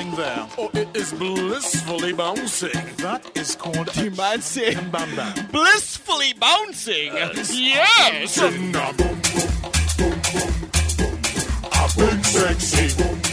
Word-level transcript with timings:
passing 0.00 0.16
there. 0.16 0.46
Oh, 0.58 0.70
it 0.74 0.88
is 0.96 1.12
blissfully 1.12 2.12
bouncing. 2.12 2.70
That 2.98 3.30
is 3.36 3.54
called 3.54 3.88
The 3.88 4.10
man 4.10 4.40
say, 4.40 4.74
bam 4.74 5.14
bam. 5.16 5.46
blissfully 5.52 6.32
bouncing. 6.34 7.12
Yes. 7.14 8.38
Punching 8.38 8.74
a 8.76 8.92
boom 8.92 9.20
boom 9.20 9.50
boom 9.62 9.80
boom 9.98 10.20
boom. 10.32 10.50
A 11.72 11.88
big 11.96 12.24
sexy 12.24 13.02
boom 13.02 13.08
boom 13.08 13.20
boom 13.22 13.29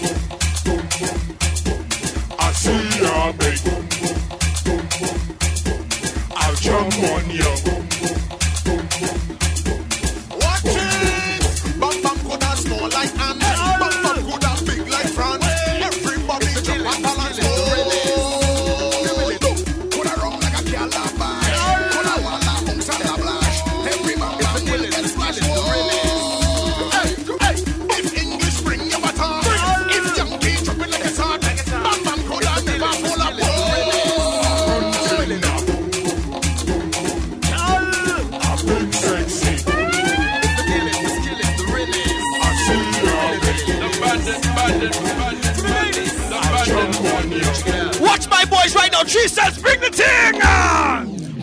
boys 49.17 49.37
right 49.37 49.57
now. 49.57 49.57
Three 49.57 49.57
cents, 49.57 49.61
bring 49.61 49.79
the 49.79 49.89
thing. 49.89 50.39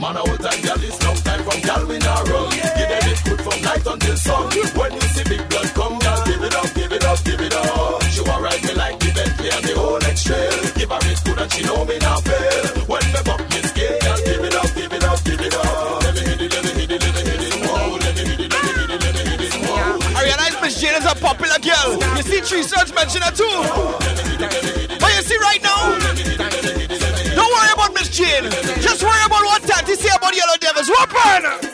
Man 0.01 0.17
out 0.17 0.29
and 0.29 0.63
gal 0.63 0.83
is 0.83 1.03
long 1.05 1.17
time 1.17 1.43
from 1.45 1.61
gal 1.61 1.87
we 1.87 1.99
not 1.99 2.29
run. 2.29 2.51
Give 2.51 2.89
them 2.89 3.09
it 3.09 3.25
good 3.25 3.41
from 3.41 3.63
night 3.63 3.87
until 3.87 4.17
sun. 4.17 4.51
When 4.75 4.93
you 4.93 5.01
see 5.01 5.25
big 5.25 5.49
blood 5.49 5.69
come, 5.75 5.99
gal 5.99 6.25
give 6.27 6.43
it 6.43 6.55
up, 6.55 6.75
give 6.75 6.93
it 6.93 7.05
up, 7.05 7.25
give 7.25 7.41
it 7.41 7.55
up. 7.55 8.03
She 8.11 8.21
want 8.23 8.43
ride 8.43 8.63
me 8.63 8.75
like 8.75 8.99
the 8.99 9.11
Bentley 9.15 9.51
and 9.51 9.65
the 9.65 9.73
Rolex 9.75 10.25
trail. 10.25 10.75
Give 10.75 10.91
her 10.91 11.01
it 11.03 11.21
good 11.25 11.39
and 11.39 11.53
she 11.53 11.63
know 11.65 11.85
me 11.85 11.99
not 11.99 12.23
fail. 12.25 12.65
When 12.87 13.05
me 13.13 13.21
buck 13.25 13.41
me 13.51 13.61
scale, 13.63 13.99
gal 14.01 14.19
give 14.25 14.45
it 14.45 14.55
up, 14.55 14.71
give 14.75 14.93
it 14.93 15.05
up, 15.05 15.25
give 15.25 15.41
it 15.41 15.55
up. 15.55 16.03
Let 16.03 16.15
me 16.15 16.23
hit 16.27 16.41
it, 16.43 16.53
let 16.53 16.63
me 16.65 16.71
hit 16.75 16.91
it, 16.91 17.03
let 17.03 17.15
me 17.15 17.23
hit 17.31 17.43
it, 17.43 17.55
whoa. 17.65 17.97
Let 17.97 18.15
me 18.15 18.23
hit 18.29 18.41
it, 18.41 18.51
let 18.53 18.63
me 18.67 18.71
hit 18.75 18.91
it, 18.91 19.01
let 19.01 19.15
me 19.15 19.23
hit 19.31 19.41
it, 19.41 19.55
whoa. 19.63 20.19
I 20.19 20.21
realize 20.27 20.57
Miss 20.61 20.81
Jane 20.81 20.97
is 20.99 21.07
a 21.07 21.15
popular 21.17 21.59
girl. 21.63 21.97
You 22.19 22.23
see 22.23 22.41
Three 22.43 22.63
Search 22.63 22.93
mention 22.95 23.23
her 23.23 23.33
too. 23.33 23.57
But 24.39 24.53
you 24.63 24.74
Just 28.15 29.03
worry 29.03 29.25
about 29.27 29.43
what 29.43 29.63
Tati 29.63 29.97
say 29.97 30.09
about 30.15 30.37
Yellow 30.37 30.57
Devils. 30.61 30.89
What 30.89 31.11
Tanti 31.11 31.74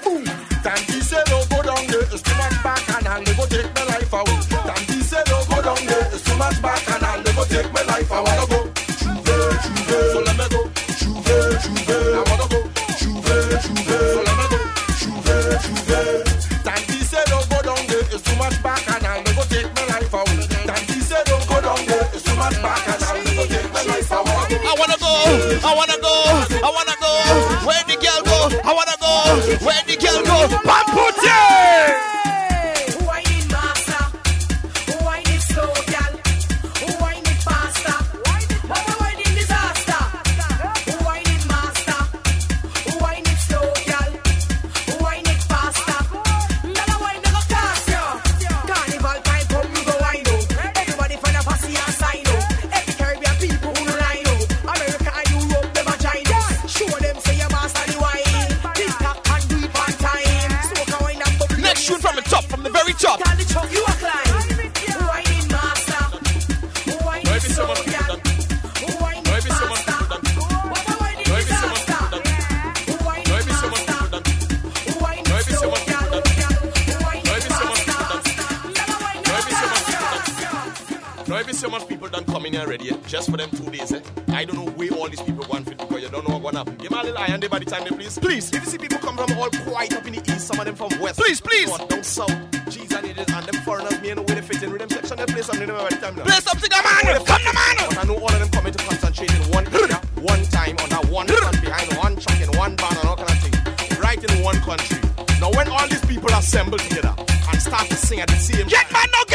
already, 82.60 82.90
just 83.06 83.30
for 83.30 83.36
them 83.36 83.50
two 83.50 83.68
days, 83.70 83.92
eh? 83.92 84.00
I 84.28 84.44
don't 84.44 84.56
know 84.56 84.70
where 84.72 84.92
all 84.92 85.08
these 85.08 85.22
people 85.22 85.44
want 85.48 85.66
fit 85.68 85.78
because 85.78 86.02
you 86.02 86.08
don't 86.08 86.28
know 86.28 86.38
what 86.38 86.54
happen. 86.54 86.76
Give 86.76 86.90
me 86.90 86.98
a 86.98 87.02
little 87.02 87.18
eye 87.18 87.32
on 87.32 87.40
there 87.40 87.48
by 87.48 87.58
the 87.58 87.64
time 87.64 87.84
they 87.84 87.90
please. 87.90 88.18
Please. 88.18 88.52
If 88.52 88.64
you 88.64 88.70
see 88.70 88.78
people 88.78 88.98
come 88.98 89.16
from 89.16 89.36
all 89.38 89.50
quite 89.64 89.92
up 89.94 90.06
in 90.06 90.14
the 90.14 90.20
east, 90.32 90.46
some 90.46 90.58
of 90.60 90.66
them 90.66 90.76
from 90.76 90.90
west. 91.00 91.18
Please, 91.18 91.40
please. 91.40 91.68
North, 91.68 91.88
down 91.88 92.04
south. 92.04 92.36
G's 92.70 92.92
and 92.92 93.06
ages, 93.06 93.26
and 93.28 93.46
them 93.46 93.62
foreigners, 93.62 94.00
me 94.00 94.14
know 94.14 94.22
where 94.22 94.36
they 94.36 94.42
fit 94.42 94.62
in 94.62 94.70
with 94.70 94.80
them 94.80 94.90
section, 94.90 95.16
they 95.16 95.26
play 95.26 95.42
something 95.42 95.66
by 95.66 95.88
the 95.88 95.96
time 95.96 96.14
now. 96.16 96.24
Play 96.24 96.40
something, 96.40 96.70
man. 96.70 97.24
Come 97.24 97.42
on, 97.48 97.54
man. 97.54 97.76
But 97.88 97.98
I 97.98 98.04
know 98.04 98.16
all 98.16 98.30
of 98.30 98.38
them 98.38 98.50
coming 98.50 98.72
to 98.72 98.84
concentrate 98.84 99.32
in 99.34 99.42
one 99.50 99.66
area, 99.74 99.96
one 100.20 100.42
time, 100.54 100.76
on 100.78 100.88
that 100.90 101.06
one 101.10 101.26
front 101.26 101.60
behind 101.60 101.88
one 101.98 102.16
truck 102.16 102.40
in 102.40 102.50
one 102.58 102.76
van 102.76 102.96
and 102.96 103.08
all 103.08 103.16
kind 103.16 103.30
of 103.30 103.40
thing. 103.40 104.00
Right 104.00 104.22
in 104.22 104.42
one 104.44 104.56
country. 104.60 104.98
Now 105.40 105.50
when 105.50 105.68
all 105.68 105.88
these 105.88 106.04
people 106.04 106.30
assemble 106.30 106.78
together 106.78 107.14
and 107.16 107.60
start 107.60 107.88
to 107.88 107.96
sing 107.96 108.20
at 108.20 108.28
the 108.28 108.36
same 108.36 108.68
Get 108.68 108.90
mad 108.92 109.08
now, 109.12 109.24
Gallon. 109.24 109.30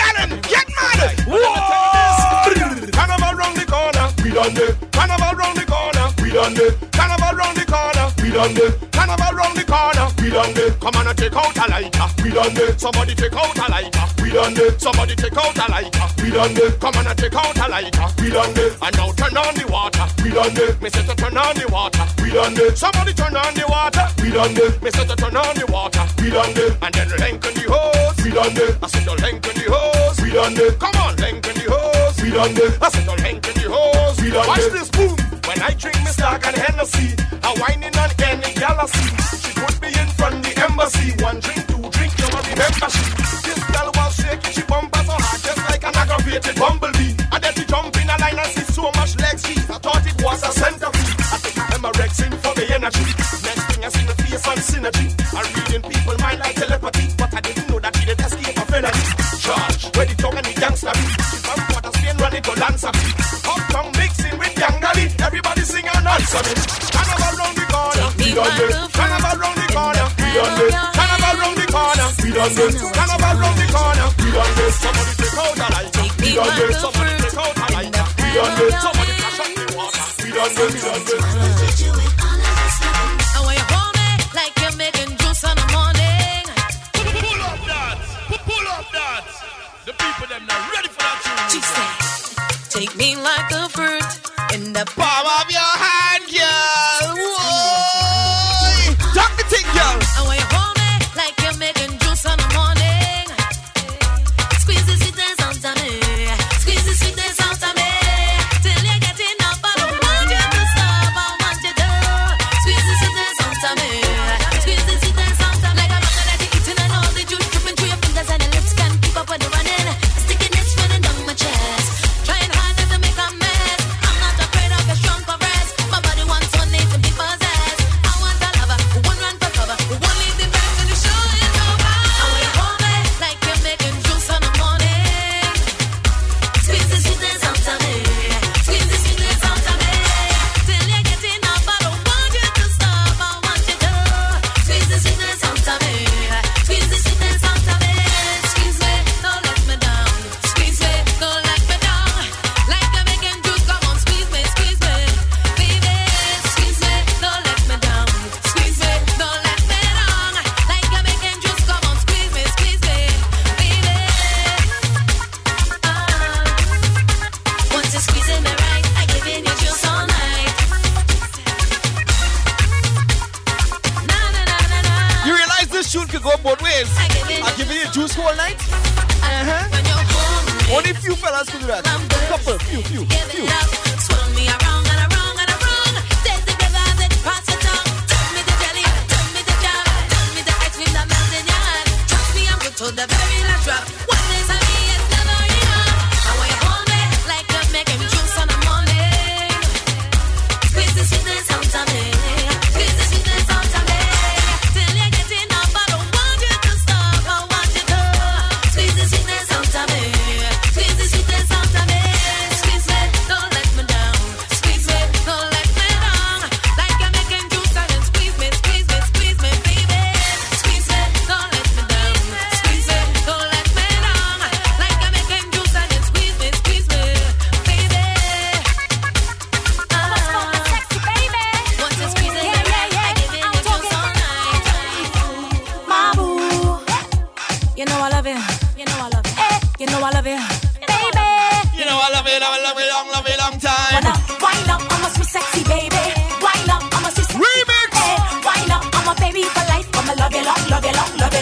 Done 4.36 4.58
it. 4.60 4.76
Carnival 4.92 5.34
round 5.40 5.56
the 5.56 5.64
corner, 5.64 6.08
we 6.20 6.28
done 6.30 6.60
it. 6.60 6.76
Carnival 6.92 7.34
round 7.40 7.56
the 7.56 7.64
corner, 7.64 8.06
we 8.20 8.28
done 8.36 8.52
it. 8.52 8.74
Carnival 8.92 9.32
round 9.32 9.56
the 9.56 9.64
corner, 9.64 10.08
we 10.20 10.28
done 10.30 10.52
it. 10.60 10.76
Come 10.84 10.96
on 11.00 11.08
and 11.08 11.18
take 11.18 11.36
out 11.40 11.56
a 11.56 11.66
lighter, 11.72 12.08
we 12.20 12.30
done 12.36 12.58
it. 12.60 12.76
Somebody 12.76 13.16
take 13.16 13.32
out 13.32 13.56
a 13.56 13.66
lighter, 13.72 14.06
we 14.20 14.36
done 14.36 14.60
it. 14.60 14.76
Somebody 14.84 15.16
take 15.16 15.40
out 15.40 15.56
a 15.56 15.66
lighter, 15.72 16.08
we 16.20 16.28
done 16.36 16.52
it. 16.52 16.80
Come 16.84 16.96
on 17.00 17.08
and 17.08 17.18
take 17.18 17.36
out 17.36 17.56
a 17.56 17.66
lighter, 17.72 18.08
we 18.20 18.28
done 18.30 18.58
it. 18.60 18.74
And 18.84 18.94
now 19.00 19.10
turn 19.16 19.36
on 19.40 19.56
the 19.56 19.66
water, 19.72 20.06
we 20.20 20.30
done 20.36 20.52
it. 20.52 20.82
Me 20.84 20.90
say 20.92 21.04
to 21.08 21.16
turn 21.16 21.38
on 21.40 21.56
the 21.56 21.68
water, 21.72 22.06
we 22.20 22.28
done 22.36 22.60
it. 22.60 22.76
Somebody 22.76 23.14
turn 23.16 23.36
on 23.40 23.54
the 23.56 23.66
water, 23.72 24.06
we 24.20 24.36
done 24.36 24.52
it. 24.52 24.84
Me 24.84 24.92
say 24.92 25.08
to 25.08 25.16
turn 25.16 25.36
on 25.40 25.56
the 25.56 25.66
water, 25.72 26.04
we 26.20 26.28
done 26.28 26.52
it. 26.52 26.76
And 26.84 26.92
then 26.92 27.08
lengthen 27.24 27.54
the 27.56 27.66
hose, 27.72 28.20
we 28.20 28.36
done 28.36 28.52
it. 28.52 28.84
I 28.84 28.88
said 28.92 29.08
to 29.08 29.16
lengthen 29.16 29.56
the 29.56 29.66
hose, 29.72 30.20
we 30.20 30.36
done 30.36 30.60
it. 30.60 30.76
Come 30.76 30.96
on, 31.00 31.16
lengthen 31.24 31.56
the 31.56 31.72
hose, 31.72 32.05
we 32.26 32.32
done 32.32 32.52
it. 32.52 32.82
I 32.82 32.90
said 32.90 33.06
to 33.06 33.24
lengthen 33.24 33.54
the 33.54 33.70
hose, 33.70 34.22
we 34.22 34.30
done 34.32 34.48
Watch 34.48 34.66
this 34.72 34.90
boom. 34.90 35.16
When 35.46 35.62
I 35.62 35.74
drink 35.74 35.98
me 36.00 36.12
stock 36.12 36.46
and 36.48 36.56
Hennessy, 36.56 37.16
I 37.44 37.50
whining 37.60 37.96
on 37.98 38.10
any 38.24 38.54
galaxy. 38.56 39.06
She 39.38 39.54
put 39.54 39.82
me 39.82 39.90
in 39.90 40.08
front 40.18 40.44
the 40.44 40.54
embassy. 40.66 41.14
One 41.24 41.40
drink, 41.40 41.68
two 41.68 41.90
drink, 41.90 42.18
you 42.18 42.28
will 42.34 42.44
remember 42.44 42.90
she. 42.90 43.15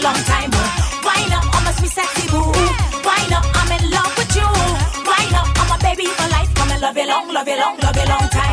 long 0.04 0.22
time. 0.28 0.52
Why 1.08 1.20
not? 1.32 1.44
I'm 1.56 1.68
a 1.68 1.74
sweet 1.78 1.92
sexy 1.92 2.28
boo. 2.28 2.52
Why 3.08 3.22
not? 3.32 3.46
I'm 3.60 3.72
in 3.78 3.90
love 3.90 4.14
with 4.18 4.36
you. 4.36 4.48
Why 5.10 5.24
not? 5.32 5.48
I'm 5.60 5.72
a 5.76 5.78
baby 5.82 6.06
for 6.18 6.28
life. 6.36 6.54
Come 6.56 6.72
and 6.72 6.82
love 6.82 6.98
you 6.98 7.08
long, 7.08 7.34
love 7.34 7.48
you 7.48 7.58
long, 7.58 7.78
love 7.80 7.96
you 7.96 8.08
long 8.10 8.28
time. 8.30 8.53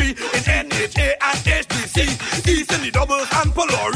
chemistry 0.00 0.26
in 0.38 0.68
NHA 0.68 1.12
and 1.20 1.38
HBC, 1.38 2.48
easily 2.48 2.90
doubles 2.90 3.28
and 3.32 3.54
polar. 3.54 3.89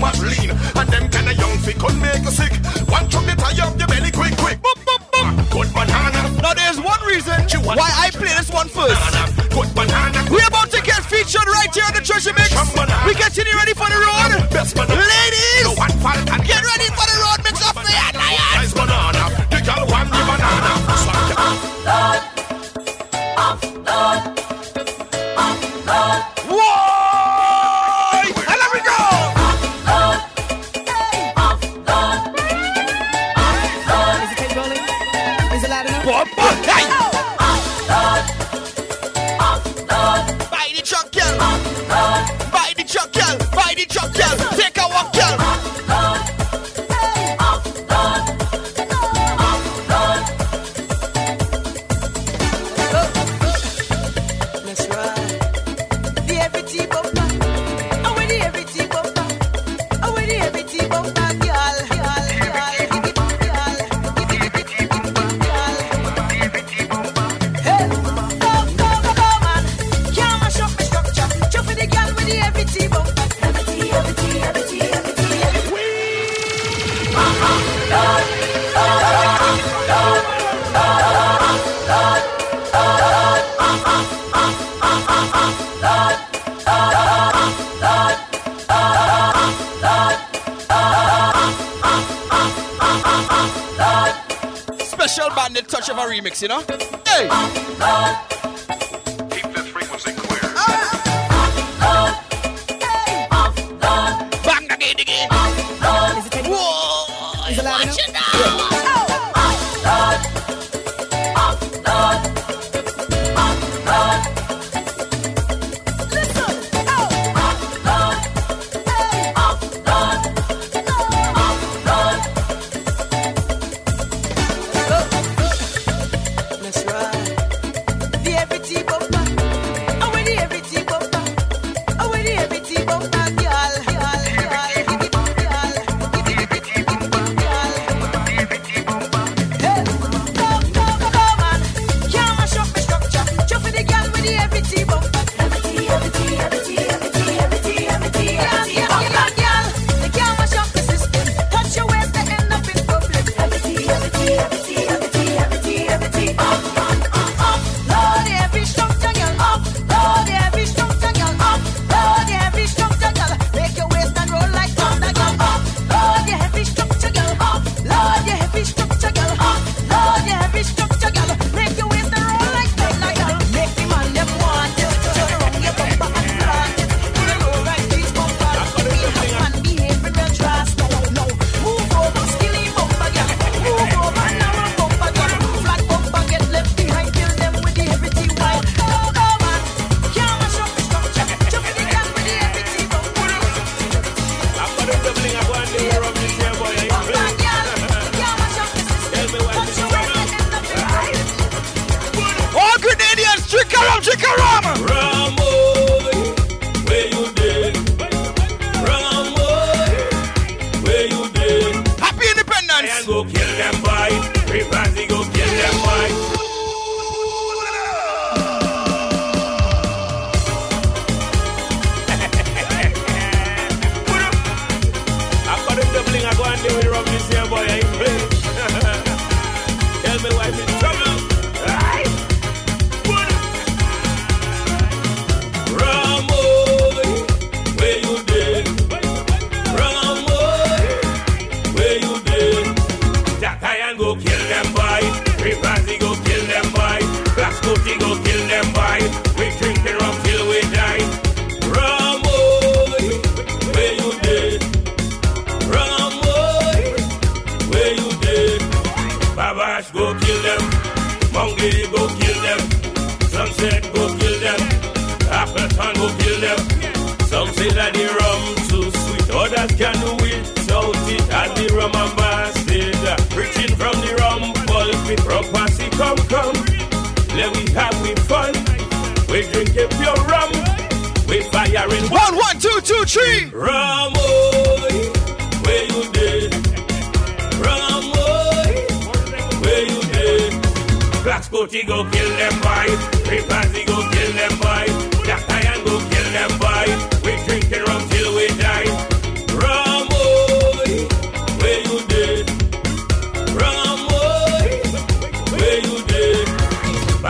much 0.00 0.18
lean. 0.20 0.50
And 0.50 0.88
them 0.88 1.08
kind 1.08 1.28
of 1.30 1.36
young 1.36 1.58
fi 1.58 1.72
could 1.72 1.96
make 2.00 2.24
you 2.24 2.30
sick. 2.32 2.52
One 2.88 3.08
chunk 3.08 3.26
the 3.26 3.39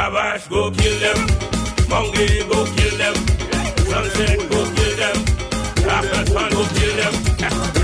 Savage, 0.00 0.48
go 0.48 0.70
kill 0.70 0.98
them. 0.98 1.18
Monkey, 1.90 2.42
go 2.48 2.64
kill 2.74 2.96
them. 2.96 3.14
Sunset, 3.90 4.38
go 4.48 4.64
kill 4.74 4.96
them. 4.96 5.16
After 5.90 6.26
sun, 6.32 6.50
go 6.52 6.64
kill 6.74 6.96
them. 6.96 7.79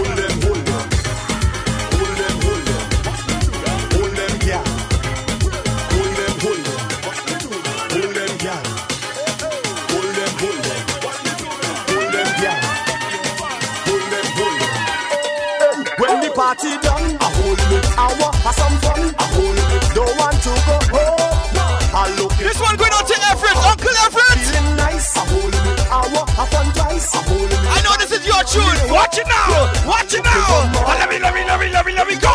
Watch 28.47 29.19
it 29.19 29.27
now, 29.27 29.73
watch 29.89 30.15
it 30.15 30.23
now. 30.23 30.71
Let 30.87 31.11
me, 31.11 31.19
let 31.19 31.35
me, 31.35 31.45
let 31.45 31.59
me, 31.59 31.69
let 31.69 31.85
me, 31.85 31.93
let 31.93 32.07
me 32.07 32.17
go. 32.17 32.26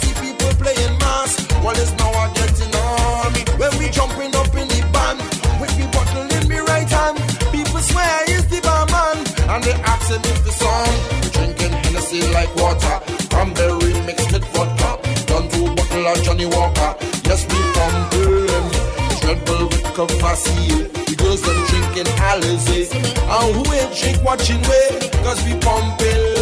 see 0.00 0.14
people 0.20 0.52
playing 0.60 0.96
mass. 0.98 1.32
Well, 1.62 1.76
it's 1.76 1.92
now 1.98 2.12
a 2.12 2.24
getting 2.34 2.74
army. 2.74 3.42
When 3.60 3.72
we 3.78 3.86
jumping 3.90 4.34
up 4.36 4.52
in 4.54 4.68
the 4.68 4.80
band, 4.92 5.18
with 5.60 5.74
me 5.78 5.86
bottle 5.92 6.28
in 6.36 6.44
me 6.48 6.58
right 6.58 6.88
hand, 6.88 7.16
people 7.52 7.80
swear 7.80 8.14
he's 8.26 8.46
the 8.52 8.60
barman. 8.60 9.18
And 9.52 9.62
they 9.64 9.76
accent 9.94 10.26
if 10.26 10.40
the 10.44 10.52
song, 10.52 10.92
drinking 11.34 11.74
Hennessy 11.84 12.22
like 12.32 12.52
water. 12.56 12.96
Cranberry 13.30 13.94
mixed 14.06 14.32
with 14.32 14.44
vodka, 14.54 14.90
done 15.26 15.48
to 15.48 15.60
bottle 15.76 16.06
of 16.06 16.22
Johnnie 16.24 16.46
Walker. 16.46 16.90
Yes, 17.28 17.42
we 17.50 17.58
from 17.74 17.94
Berlin, 18.10 18.66
treble 19.20 19.66
with 19.68 19.88
capacity. 19.94 20.88
The 21.06 21.14
girls 21.16 21.42
them 21.42 21.58
drinking 21.68 22.10
Alizé, 22.30 22.80
and 22.94 23.48
who 23.54 23.62
ain't 23.72 23.92
drink 23.96 24.18
watching 24.24 24.62
way, 24.62 25.10
cause 25.24 25.42
we 25.44 25.58
pumping. 25.60 26.35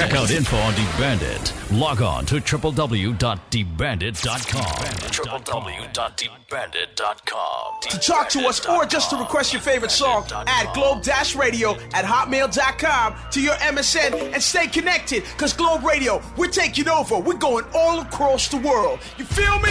Check 0.00 0.14
out 0.14 0.30
info 0.30 0.56
on 0.56 0.72
DeBandit. 0.72 1.78
Log 1.78 2.00
on 2.00 2.24
to 2.24 2.36
www.debandit.com. 2.36 5.10
www.debandit.com. 5.10 7.80
To 7.82 7.98
talk 7.98 8.30
to 8.30 8.46
us 8.46 8.64
or 8.64 8.86
just 8.86 9.10
to 9.10 9.16
request 9.16 9.52
your 9.52 9.60
favorite 9.60 9.90
song, 9.90 10.24
add 10.32 10.72
globe 10.72 11.04
radio 11.36 11.72
at 11.92 12.06
hotmail.com 12.06 13.14
to 13.30 13.42
your 13.42 13.52
MSN 13.56 14.32
and 14.32 14.42
stay 14.42 14.68
connected 14.68 15.22
because 15.24 15.52
Globe 15.52 15.84
Radio, 15.84 16.22
we're 16.38 16.48
taking 16.48 16.88
over. 16.88 17.18
We're 17.18 17.34
going 17.34 17.66
all 17.74 18.00
across 18.00 18.48
the 18.48 18.56
world. 18.56 19.00
You 19.18 19.26
feel 19.26 19.58
me? 19.58 19.68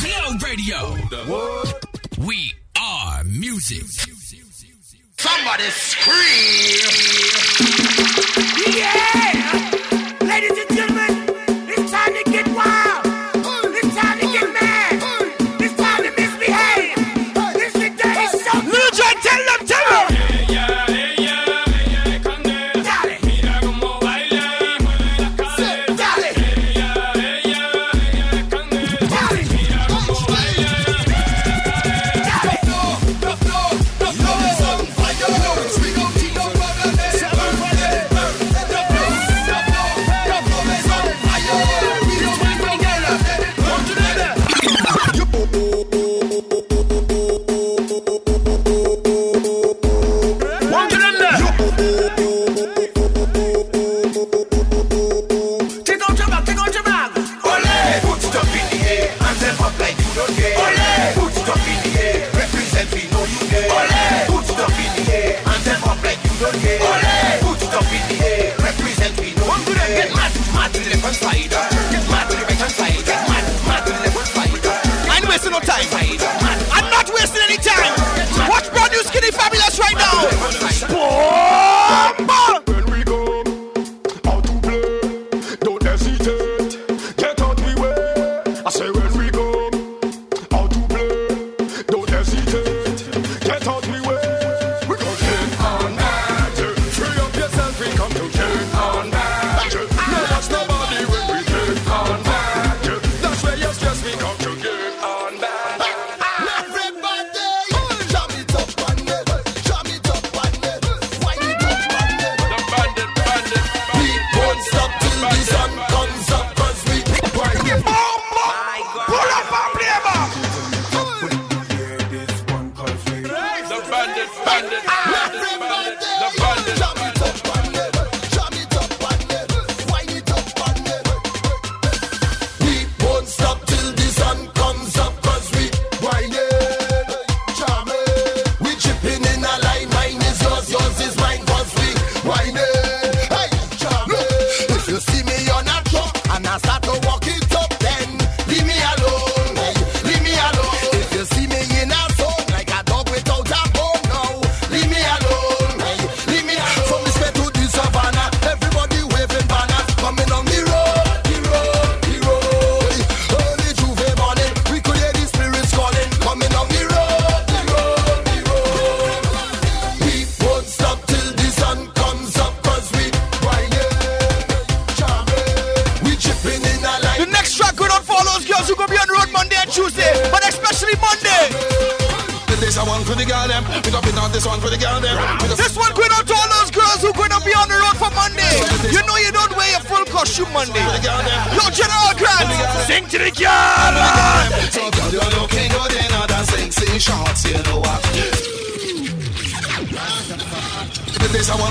Globe 0.00 0.42
Radio. 0.42 0.96
We 2.26 2.54
are 2.80 3.22
music. 3.24 3.84
Somebody 5.18 5.64
scream. 5.64 7.26
Yeah! 8.66 9.65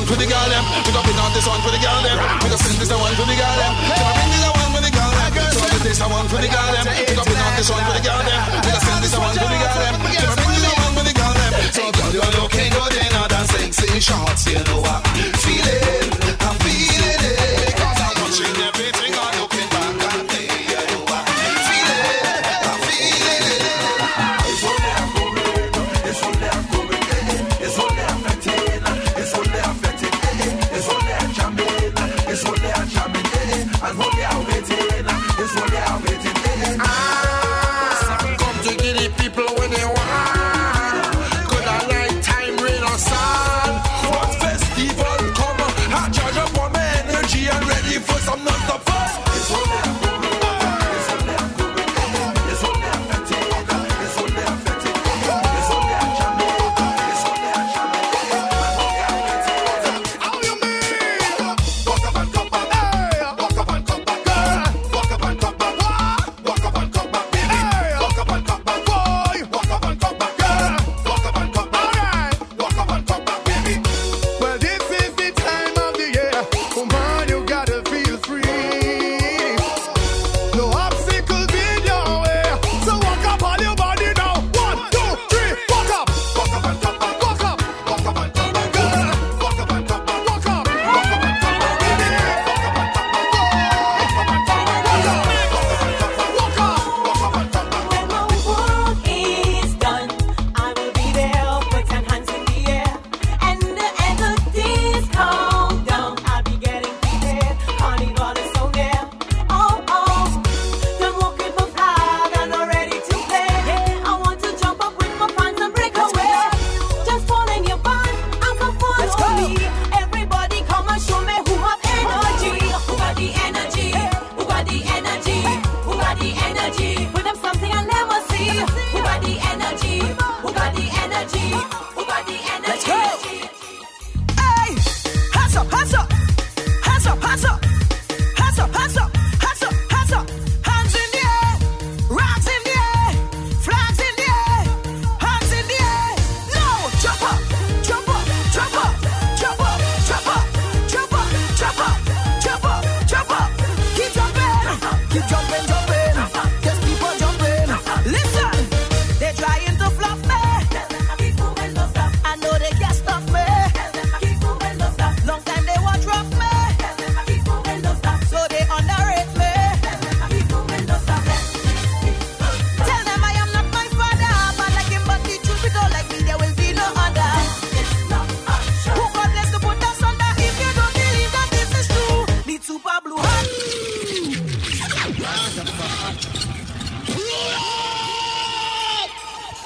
one 0.05 0.13
for 0.13 0.21
the 0.21 0.29
girl 0.29 0.49
them. 0.49 0.63
We 0.85 0.91
gonna 0.93 1.01
bring 1.01 1.17
out 1.17 1.33
this 1.33 1.47
one 1.47 1.61
for 1.65 1.71
the 1.73 1.81
girl 1.81 2.01
them. 2.05 2.17
We 2.45 2.49
gonna 2.53 2.61
sing 2.61 2.77
this 2.77 2.93
one 2.93 3.15
for 3.17 3.25
the 3.25 3.35
girl 3.35 3.55
them. 3.57 3.73
We 3.73 4.37
gonna 4.37 4.53
bring 4.53 4.69
this 4.69 4.69
one 4.69 4.69
for 4.69 4.81
the 4.85 4.91
girl 4.93 5.11
them. 5.17 5.33
We 5.33 5.41
gonna 5.41 5.81
this 5.81 6.01
one 6.05 6.27
for 6.29 6.41
the 6.41 6.49
girl 6.53 6.69
them. 6.69 6.85
We 6.85 7.13
gonna 7.15 7.25
bring 7.25 7.41
out 7.41 7.53
this 7.57 7.69
one 7.69 7.83
for 7.85 7.93
the 7.97 8.03
girl 8.05 8.21
them. 8.21 8.41
We 8.45 8.69
gonna 8.69 8.85
sing 8.85 9.01
this 9.01 9.15
one 9.17 9.33
for 9.33 9.49
the 9.49 9.57
girl 9.57 9.77
them. 9.81 9.95
We 10.05 10.13
gonna 10.13 10.35
bring 10.37 10.61
this 10.61 10.77
one 10.77 10.93
for 10.93 11.05
the 11.09 11.13
girl 11.17 11.33
them. 11.33 11.51
So 11.73 11.83
girl, 11.89 12.11
you're 12.13 12.33
looking 12.37 12.69
good 12.69 12.93
in 13.01 13.13
other 13.17 13.43
sexy 13.49 13.99
shorts, 13.99 14.45
you 14.45 14.61
know 14.61 14.85
I'm 14.85 15.01
feeling. 15.41 16.24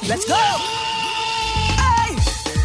Let's 0.08 0.26
go. 0.26 0.36
Hey, 0.36 2.16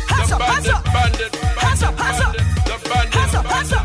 hands 0.09 0.33
up, 0.33 0.41
hands 0.41 0.69
up, 0.69 0.87
hands 0.87 1.21
up, 1.21 1.35
hands 1.59 1.83
up, 1.83 1.99
hands 1.99 3.35
up, 3.35 3.47
hands 3.47 3.73
up. 3.73 3.84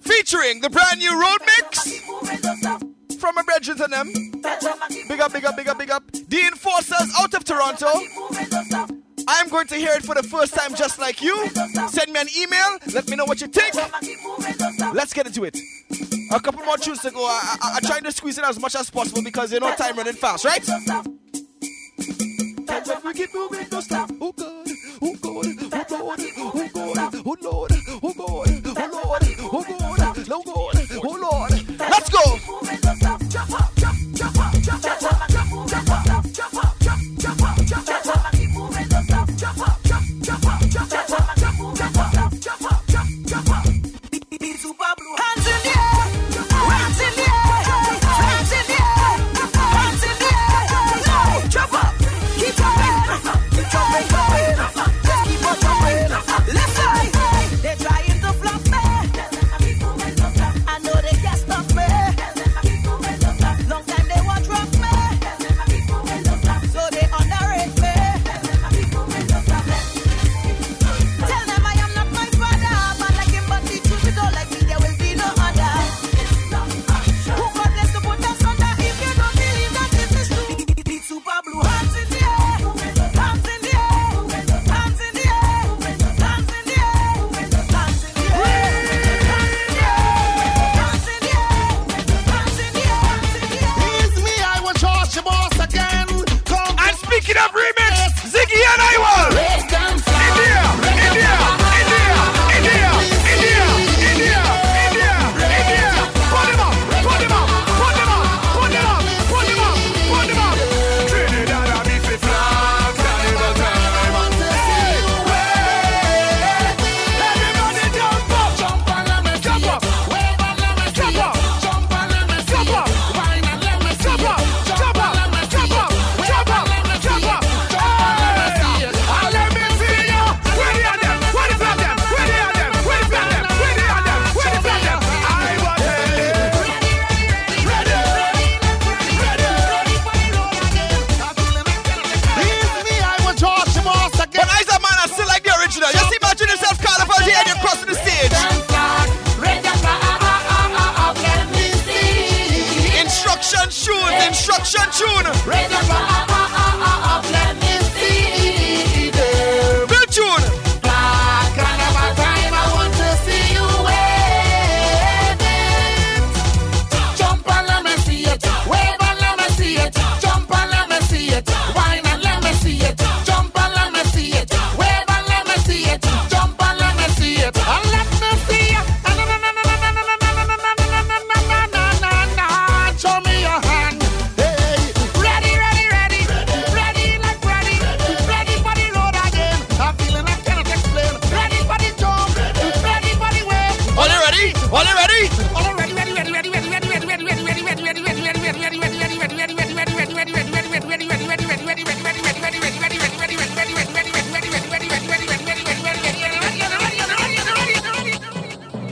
Featuring 0.00 0.60
the 0.60 0.70
brand 0.70 0.98
new 0.98 1.20
road 1.20 1.38
mix 1.58 2.00
from 3.18 3.38
a 3.38 3.44
brethren 3.44 3.80
and 3.82 3.92
them. 3.92 4.12
Big 5.08 5.20
up, 5.20 5.32
big 5.32 5.44
up, 5.44 5.56
big 5.56 5.68
up, 5.68 5.78
big 5.78 5.90
up. 5.90 6.10
The 6.12 6.40
Enforcers 6.46 7.12
out 7.18 7.34
of 7.34 7.44
Toronto. 7.44 7.90
I'm 9.28 9.48
going 9.48 9.66
to 9.68 9.74
hear 9.76 9.92
it 9.92 10.04
for 10.04 10.14
the 10.14 10.22
first 10.22 10.54
time 10.54 10.74
just 10.74 10.98
like 10.98 11.20
you. 11.20 11.48
Send 11.88 12.12
me 12.12 12.20
an 12.20 12.28
email. 12.38 12.78
Let 12.94 13.08
me 13.08 13.16
know 13.16 13.24
what 13.24 13.40
you 13.40 13.48
think. 13.48 13.74
Let's 14.94 15.12
get 15.12 15.26
into 15.26 15.44
it. 15.44 15.58
A 16.32 16.40
couple 16.40 16.64
more 16.64 16.76
tunes 16.76 17.00
to 17.00 17.10
go. 17.10 17.24
I, 17.24 17.56
I, 17.62 17.76
I 17.76 17.80
trying 17.80 18.04
to 18.04 18.12
squeeze 18.12 18.38
it 18.38 18.44
as 18.44 18.58
much 18.60 18.74
as 18.76 18.90
possible 18.90 19.22
because 19.22 19.52
you 19.52 19.60
know 19.60 19.74
time 19.74 19.96
running 19.96 20.14
fast, 20.14 20.44
right? 20.44 20.64
Oh 24.20 24.32
God, 24.32 24.66
oh 25.02 25.14
God, 25.14 25.46
oh 25.62 25.82
oh 26.36 26.68
God, 26.74 27.14
oh 27.24 27.36
Lord, 27.40 27.72
oh 28.02 28.14
God. 28.14 28.45
Oh, 30.38 30.42
no 30.74 30.86
good. 30.86 31.00
Oh 31.02 31.18
Lord, 31.18 31.78
let's 31.78 32.10
go. 32.10 33.05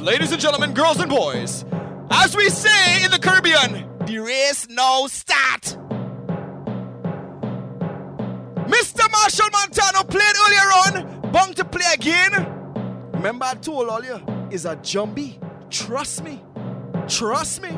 Ladies 0.00 0.32
and 0.32 0.40
gentlemen, 0.40 0.74
girls 0.74 1.00
and 1.00 1.10
boys, 1.10 1.64
as 2.10 2.36
we 2.36 2.48
say 2.50 3.04
in 3.04 3.10
the 3.10 3.18
Caribbean, 3.18 3.88
there 4.06 4.28
is 4.28 4.68
no 4.68 5.08
stat. 5.08 5.76
Mr. 8.68 9.04
Machel 9.10 9.50
Montano 9.50 10.04
played 10.04 10.36
earlier 10.46 10.70
on, 10.86 11.32
bound 11.32 11.56
to 11.56 11.64
play 11.64 11.86
again. 11.94 12.32
Remember 13.12 13.46
I 13.46 13.54
told 13.54 13.88
all 13.88 14.04
you, 14.04 14.20
is 14.50 14.66
a 14.66 14.76
jumbie. 14.76 15.38
Trust 15.70 16.22
me. 16.22 16.40
Trust 17.08 17.62
me. 17.62 17.70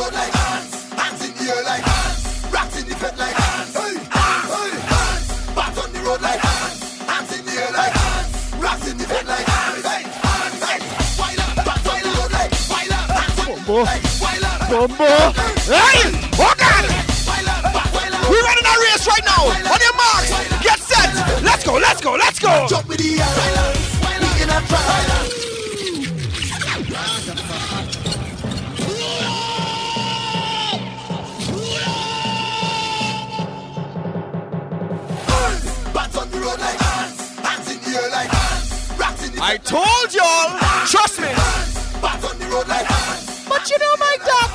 road 0.00 0.14
like 0.14 0.34
ants. 0.48 0.72
Hands 0.96 1.20
in 1.24 1.32
the 1.36 1.44
air 1.52 1.62
like 1.64 1.84
hands, 1.84 2.22
Rats 2.52 2.74
in 2.80 2.88
the 2.88 2.94
pit 2.96 3.14
like 3.20 3.36
hands, 3.36 3.74
Hey, 3.76 3.94
hands, 4.16 4.48
hey, 4.56 4.72
hands, 4.92 5.26
Bats 5.56 5.78
on 5.82 5.92
the 5.92 6.00
road 6.00 6.20
like 6.24 6.40
hands, 6.40 6.80
Hands 7.10 7.30
in 7.36 7.42
the 7.44 7.54
air 7.60 7.72
like 7.72 7.92
hands, 7.92 8.32
Rats 8.64 8.84
in 8.90 8.96
the 8.96 9.04
pit 9.04 9.26
like 9.28 9.48
ants. 9.48 9.84
Hey, 9.84 10.02
ants, 10.08 10.60
hey. 10.64 10.80
Wild 11.20 11.40
up, 11.44 11.52
bats 11.68 11.86
on 11.92 12.00
the 12.00 12.10
road 12.16 12.32
like 12.32 12.50
wild 12.72 12.94
up, 12.96 13.08
bats 13.12 13.38
on 13.40 13.44
the 13.44 13.64
road 13.68 13.84
like 13.84 14.04
wild 14.24 14.44
up. 14.48 14.58
Bumbo. 14.70 15.10
Hey, 15.68 16.00
oh 16.40 16.54
God. 16.56 16.84
We're 18.30 18.44
running 18.46 18.66
a 18.66 18.74
race 18.86 19.06
right 19.06 19.24
now. 19.26 19.50
On 19.50 19.80
your 19.82 19.96
mark, 19.98 20.24
get 20.62 20.78
set. 20.78 21.10
Let's 21.42 21.64
go, 21.64 21.74
let's 21.74 22.00
go, 22.00 22.14
let's 22.14 22.38
go. 22.38 22.66
Jump 22.68 22.88
with 22.88 22.98
the 22.98 23.20
air. 23.20 24.20
We 24.22 24.42
in 24.42 24.48
a 24.48 24.60
trial. 24.68 25.39
I 39.42 39.56
told 39.56 40.12
y'all, 40.12 40.52
trust 40.84 41.18
me. 41.18 41.32
Back 42.02 42.20
on 42.28 42.38
the 42.38 42.44
road 42.52 42.68
like 42.68 42.86
But 43.48 43.70
you 43.70 43.78
know, 43.78 43.96
my 43.96 44.16
dog, 44.20 44.49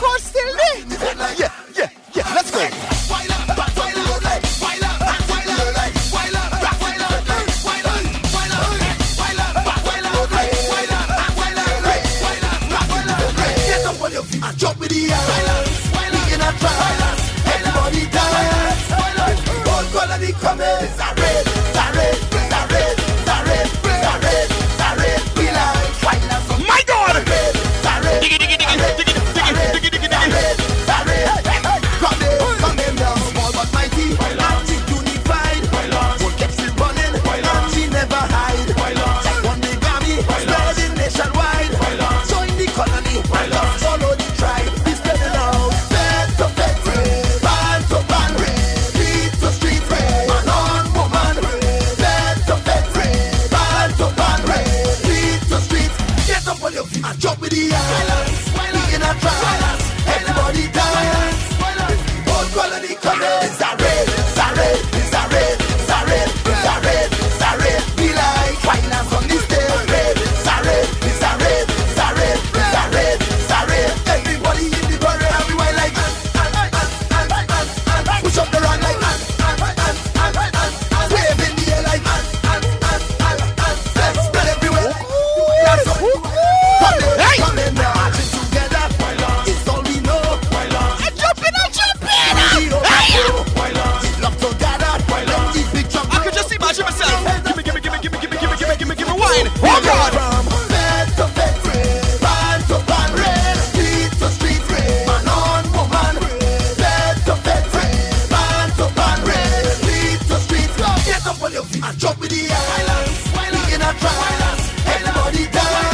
dance, 114.02 114.72
everybody 114.88 115.48
dance. 115.52 115.86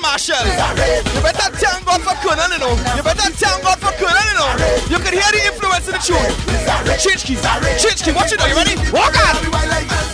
Machel. 0.00 0.42
You 1.14 1.22
better 1.22 1.50
tell 1.56 1.78
God 1.84 2.00
for 2.02 2.14
you 2.18 2.34
know. 2.58 2.74
You 2.96 3.02
better 3.02 3.30
thank 3.30 3.62
God 3.62 3.78
for 3.78 3.92
you 3.94 4.10
know. 4.34 4.50
You 4.90 4.98
can 4.98 5.12
hear 5.14 5.30
the 5.30 5.42
influence 5.46 5.86
of 5.86 5.94
the 5.94 6.02
tune. 6.02 6.16
Watch 8.14 8.32
it, 8.32 8.40
you 8.48 8.56
ready? 8.56 8.74
Walk 8.92 9.14
out. 9.16 10.09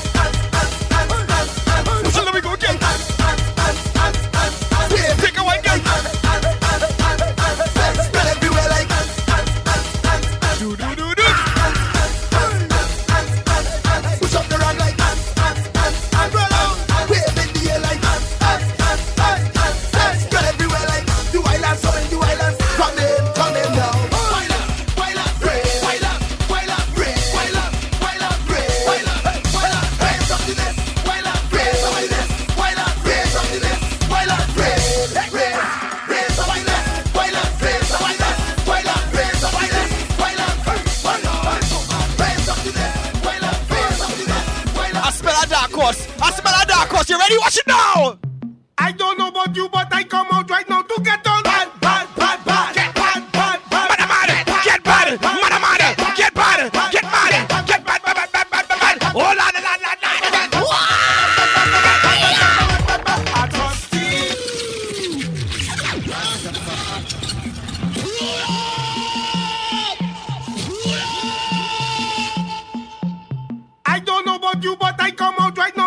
come 75.26 75.34
out 75.40 75.58
right 75.58 75.76
now. 75.76 75.85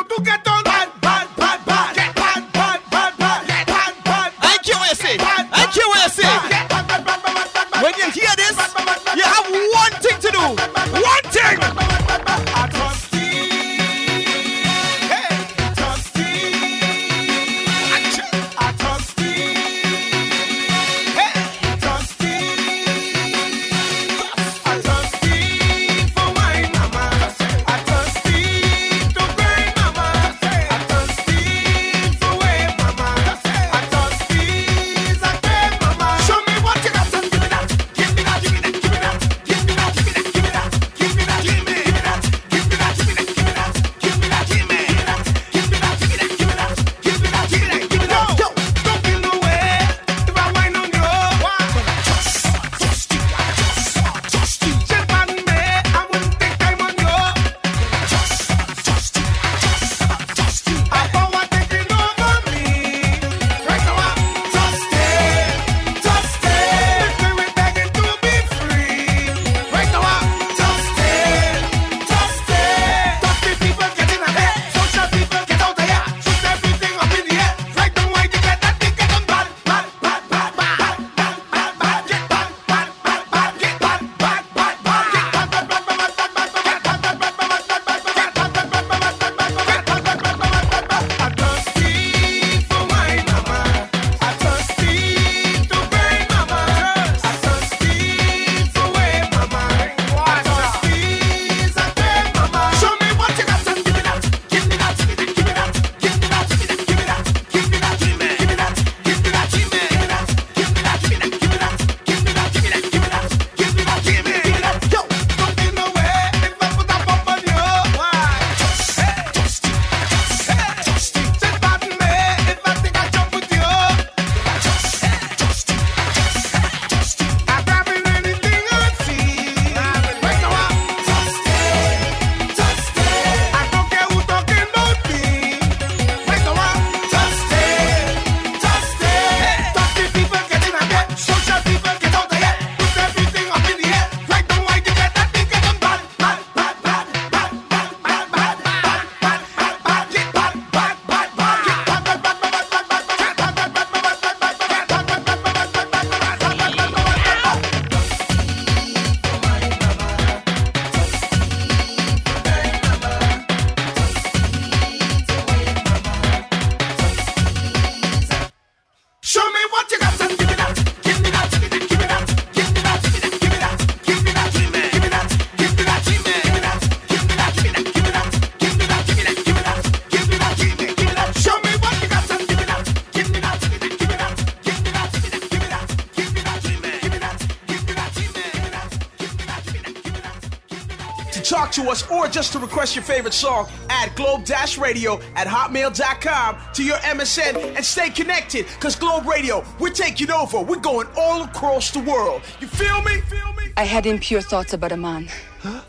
talk 191.49 191.71
to 191.71 191.89
us, 191.89 192.09
or 192.11 192.27
just 192.27 192.53
to 192.53 192.59
request 192.59 192.95
your 192.95 193.03
favorite 193.03 193.33
song, 193.33 193.67
add 193.89 194.15
globe 194.15 194.45
radio 194.77 195.19
at 195.35 195.47
hotmail.com 195.47 196.57
to 196.73 196.83
your 196.83 196.97
MSN 196.97 197.75
and 197.75 197.83
stay 197.83 198.09
connected 198.09 198.65
because 198.75 198.95
Globe 198.95 199.25
Radio, 199.25 199.65
we're 199.79 199.89
taking 199.89 200.31
over. 200.31 200.61
We're 200.61 200.79
going 200.79 201.07
all 201.17 201.43
across 201.43 201.91
the 201.91 201.99
world. 201.99 202.41
You 202.59 202.67
feel 202.67 203.01
me? 203.01 203.21
Feel 203.21 203.53
me? 203.53 203.73
I 203.77 203.83
had 203.83 204.05
impure 204.05 204.41
thoughts 204.41 204.73
about 204.73 204.91
a 204.91 204.97
man. 204.97 205.27
Huh? 205.59 205.81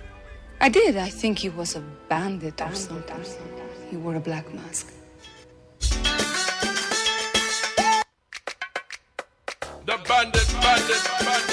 I 0.61 0.69
did. 0.69 0.97
I 0.97 1.09
think 1.09 1.39
he 1.39 1.49
was 1.49 1.77
a 1.77 1.81
bandit, 2.09 2.61
or 2.61 2.75
something. 2.75 3.25
He 3.91 3.97
wore 3.97 4.17
a 4.17 4.21
black 4.21 4.53
mask. 4.55 4.93
The 9.87 9.99
bandit, 10.07 10.55
bandit, 10.61 11.11
bandit. 11.21 11.50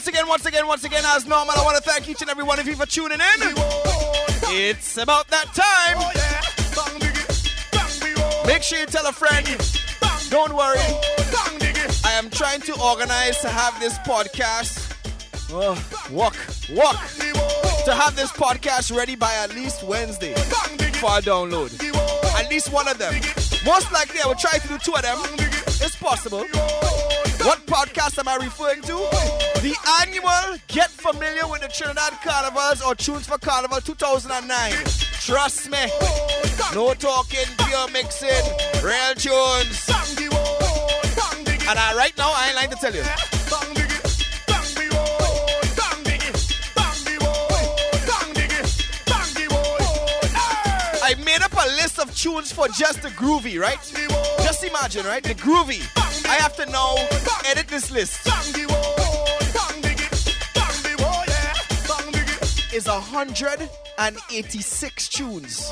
Once 0.00 0.08
again, 0.08 0.28
once 0.28 0.46
again, 0.46 0.66
once 0.66 0.84
again, 0.84 1.02
as 1.08 1.26
normal, 1.26 1.52
I 1.58 1.62
want 1.62 1.76
to 1.76 1.82
thank 1.82 2.08
each 2.08 2.22
and 2.22 2.30
every 2.30 2.42
one 2.42 2.58
of 2.58 2.66
you 2.66 2.74
for 2.74 2.86
tuning 2.86 3.20
in. 3.20 3.52
It's 4.48 4.96
about 4.96 5.28
that 5.28 5.44
time. 5.52 5.98
Make 8.46 8.62
sure 8.62 8.78
you 8.78 8.86
tell 8.86 9.06
a 9.06 9.12
friend. 9.12 9.46
Don't 10.30 10.54
worry. 10.54 10.78
I 12.02 12.12
am 12.12 12.30
trying 12.30 12.62
to 12.62 12.80
organize 12.80 13.40
to 13.40 13.50
have 13.50 13.78
this 13.78 13.98
podcast. 13.98 14.96
Oh, 15.52 15.76
walk, 16.10 16.34
walk. 16.70 16.96
To 17.84 17.92
have 17.92 18.16
this 18.16 18.32
podcast 18.32 18.96
ready 18.96 19.16
by 19.16 19.34
at 19.34 19.54
least 19.54 19.82
Wednesday 19.82 20.32
for 20.94 21.10
our 21.10 21.20
download. 21.20 21.78
At 22.40 22.48
least 22.48 22.72
one 22.72 22.88
of 22.88 22.96
them. 22.96 23.12
Most 23.66 23.92
likely, 23.92 24.20
I 24.24 24.28
will 24.28 24.34
try 24.34 24.56
to 24.56 24.66
do 24.66 24.78
two 24.78 24.94
of 24.94 25.02
them. 25.02 25.18
It's 25.82 25.96
possible. 25.96 26.46
What 27.44 27.66
podcast 27.66 28.18
am 28.18 28.28
I 28.28 28.36
referring 28.36 28.80
to? 28.84 29.49
The 29.60 29.76
annual 30.00 30.58
Get 30.68 30.88
Familiar 30.88 31.46
with 31.46 31.60
the 31.60 31.68
Trinidad 31.68 32.14
Carnivals 32.24 32.80
or 32.80 32.94
Tunes 32.94 33.26
for 33.26 33.36
Carnival 33.36 33.78
2009. 33.82 34.72
Trust 35.20 35.70
me. 35.70 35.78
No 36.74 36.94
talking, 36.94 37.44
pure 37.66 37.90
mixing, 37.90 38.30
real 38.82 39.14
tunes. 39.16 39.86
And 41.68 41.78
I, 41.78 41.94
right 41.94 42.16
now, 42.16 42.32
I 42.34 42.46
ain't 42.46 42.56
lying 42.56 42.70
to 42.70 42.76
tell 42.76 42.94
you. 42.94 43.02
I 51.02 51.14
made 51.22 51.42
up 51.42 51.52
a 51.52 51.68
list 51.76 51.98
of 51.98 52.16
tunes 52.16 52.50
for 52.50 52.66
just 52.68 53.02
the 53.02 53.08
groovy, 53.10 53.60
right? 53.60 53.78
Just 54.42 54.64
imagine, 54.64 55.04
right? 55.04 55.22
The 55.22 55.34
groovy. 55.34 55.84
I 56.26 56.34
have 56.36 56.56
to 56.56 56.66
now 56.66 56.96
edit 57.44 57.68
this 57.68 57.90
list. 57.90 58.26
Is 62.80 62.88
186 62.88 65.08
tunes. 65.10 65.68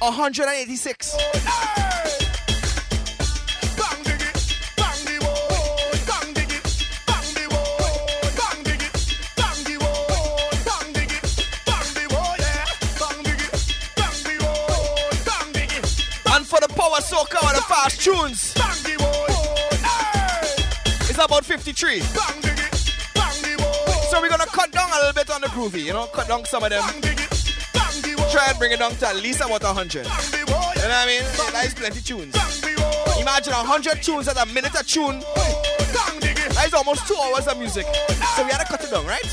186. 0.00 1.14
And 16.26 16.42
for 16.44 16.58
the 16.58 16.66
power 16.74 16.98
soca 16.98 17.38
or 17.40 17.54
the 17.54 17.62
fast 17.68 18.02
tunes, 18.02 18.54
it's 21.08 21.18
about 21.24 21.44
53. 21.44 22.02
So 24.14 24.20
we're 24.20 24.28
gonna 24.28 24.46
cut 24.46 24.70
down 24.70 24.88
a 24.92 24.94
little 25.00 25.12
bit 25.12 25.28
on 25.28 25.40
the 25.40 25.48
groovy, 25.48 25.86
you 25.86 25.92
know, 25.92 26.06
cut 26.06 26.28
down 26.28 26.44
some 26.44 26.62
of 26.62 26.70
them. 26.70 26.84
Try 28.30 28.46
and 28.48 28.58
bring 28.60 28.70
it 28.70 28.78
down 28.78 28.92
to 28.94 29.08
at 29.08 29.16
least 29.16 29.40
about 29.40 29.64
100. 29.64 30.04
You 30.04 30.04
know 30.04 30.54
what 30.54 30.88
I 30.88 31.04
mean? 31.04 31.22
That 31.50 31.64
is 31.66 31.74
plenty 31.74 32.00
tunes. 32.00 32.32
Imagine 33.20 33.54
100 33.54 34.04
tunes 34.04 34.28
at 34.28 34.40
a 34.40 34.46
minute 34.54 34.70
a 34.78 34.84
tune. 34.84 35.18
That 35.18 36.64
is 36.64 36.74
almost 36.74 37.08
two 37.08 37.16
hours 37.24 37.48
of 37.48 37.58
music. 37.58 37.86
So 38.36 38.44
we 38.44 38.52
had 38.52 38.58
to 38.58 38.66
cut 38.66 38.84
it 38.84 38.92
down, 38.92 39.04
right? 39.04 39.26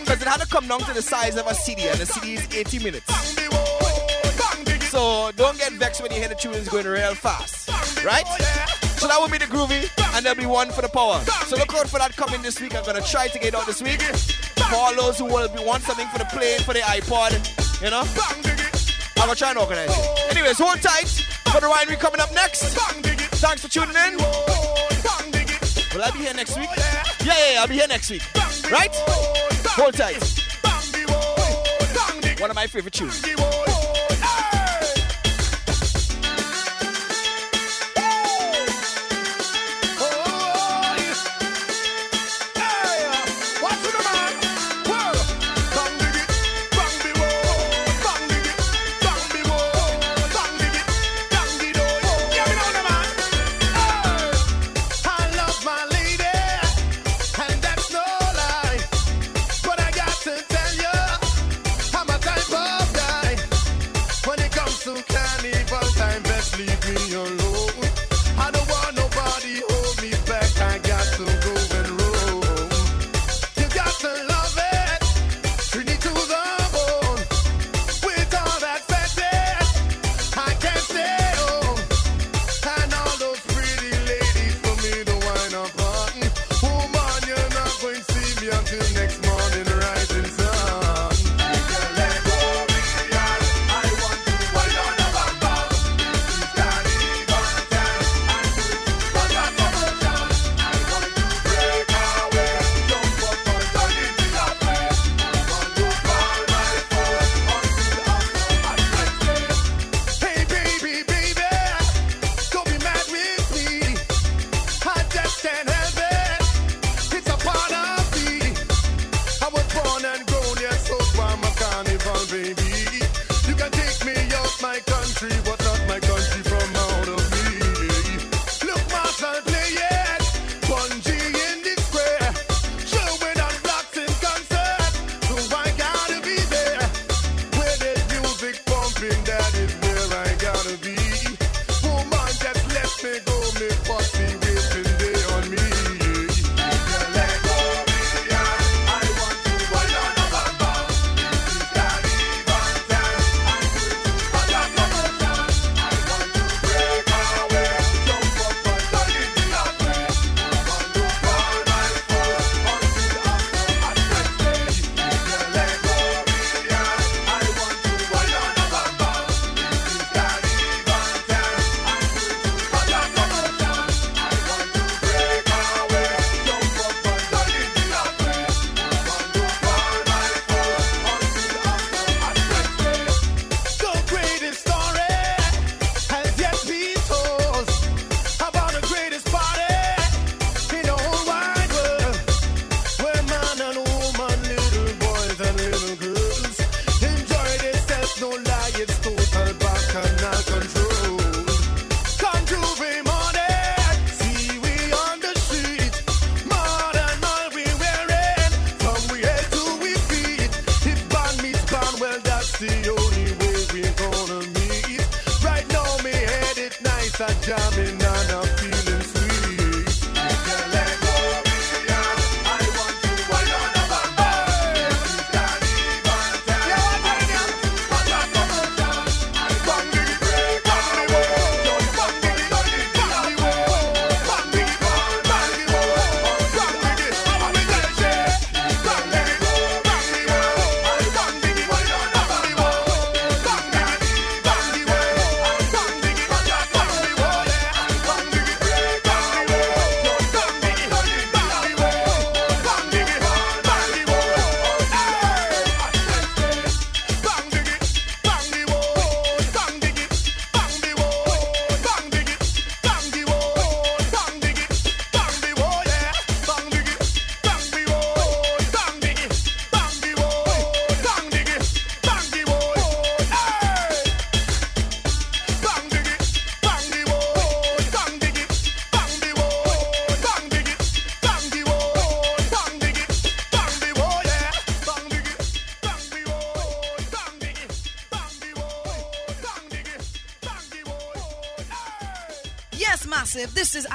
Because 0.00 0.20
it 0.20 0.28
had 0.28 0.42
to 0.42 0.46
come 0.46 0.68
down 0.68 0.80
to 0.80 0.92
the 0.92 1.00
size 1.00 1.38
of 1.38 1.46
a 1.46 1.54
CD, 1.54 1.88
and 1.88 1.98
the 1.98 2.04
CD 2.04 2.34
is 2.34 2.46
80 2.54 2.78
minutes. 2.80 3.40
So 4.90 5.32
don't 5.36 5.56
get 5.56 5.72
vexed 5.72 6.02
when 6.02 6.12
you 6.12 6.18
hear 6.18 6.28
the 6.28 6.34
tunes 6.34 6.68
going 6.68 6.84
real 6.84 7.14
fast, 7.14 7.70
right? 8.04 8.26
So 9.00 9.08
that 9.08 9.18
will 9.18 9.30
be 9.30 9.38
the 9.38 9.46
groovy, 9.46 9.88
and 10.14 10.26
there'll 10.26 10.36
be 10.36 10.44
one 10.44 10.70
for 10.70 10.82
the 10.82 10.88
power. 10.88 11.24
So 11.48 11.56
look 11.56 11.72
out 11.74 11.88
for 11.88 11.98
that 11.98 12.14
coming 12.16 12.42
this 12.42 12.60
week. 12.60 12.76
I'm 12.76 12.84
gonna 12.84 13.00
try 13.00 13.28
to 13.28 13.38
get 13.38 13.54
out 13.54 13.64
this 13.64 13.80
week. 13.80 14.02
For 14.02 14.76
all 14.76 14.94
those 14.94 15.16
who 15.16 15.24
will 15.24 15.48
be 15.48 15.64
want 15.64 15.82
something 15.84 16.06
for 16.08 16.18
the 16.18 16.26
plane, 16.26 16.60
for 16.60 16.74
the 16.74 16.80
iPod, 16.80 17.32
you 17.80 17.88
know, 17.88 18.04
I'm 18.04 19.26
gonna 19.26 19.34
try 19.34 19.50
and 19.50 19.58
organize 19.58 19.88
it. 19.88 20.30
Anyways, 20.36 20.58
hold 20.58 20.82
tight 20.82 21.08
for 21.48 21.62
the 21.62 21.68
winery 21.68 21.98
coming 21.98 22.20
up 22.20 22.30
next. 22.34 22.76
Thanks 23.40 23.62
for 23.62 23.68
tuning 23.72 23.96
in. 23.96 24.18
Will 24.18 26.04
I 26.04 26.10
be 26.12 26.18
here 26.18 26.34
next 26.34 26.58
week? 26.58 26.68
Yeah, 26.76 27.02
yeah, 27.24 27.52
yeah 27.52 27.60
I'll 27.62 27.68
be 27.68 27.74
here 27.76 27.88
next 27.88 28.10
week. 28.10 28.22
Right? 28.70 28.94
Hold 29.80 29.94
tight. 29.94 30.20
One 32.38 32.50
of 32.50 32.56
my 32.56 32.66
favorite 32.66 32.92
tunes. 32.92 33.24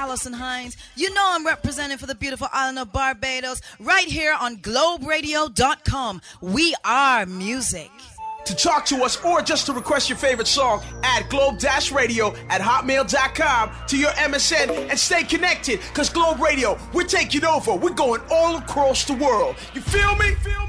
Alison 0.05 0.33
Hinds. 0.33 0.77
You 0.95 1.11
know 1.15 1.23
I'm 1.25 1.43
representing 1.43 1.97
for 1.97 2.05
the 2.05 2.13
beautiful 2.13 2.47
island 2.53 2.77
of 2.77 2.91
Barbados 2.91 3.59
right 3.79 4.05
here 4.05 4.37
on 4.39 4.57
globeradio.com. 4.57 6.21
We 6.41 6.75
are 6.85 7.25
music. 7.25 7.89
To 8.45 8.55
talk 8.55 8.85
to 8.85 8.97
us 8.97 9.19
or 9.25 9.41
just 9.41 9.65
to 9.65 9.73
request 9.73 10.07
your 10.07 10.19
favorite 10.19 10.45
song, 10.45 10.83
add 11.01 11.27
globe 11.31 11.57
radio 11.91 12.35
at 12.49 12.61
hotmail.com 12.61 13.71
to 13.87 13.97
your 13.97 14.11
MSN 14.11 14.89
and 14.91 14.99
stay 14.99 15.23
connected 15.23 15.79
because 15.79 16.11
Globe 16.11 16.39
Radio, 16.39 16.77
we're 16.93 17.07
taking 17.07 17.43
over. 17.43 17.73
We're 17.73 17.89
going 17.89 18.21
all 18.29 18.57
across 18.57 19.05
the 19.05 19.15
world. 19.15 19.55
You 19.73 19.81
feel 19.81 20.15
me? 20.17 20.35
Feel 20.35 20.59
me? 20.59 20.64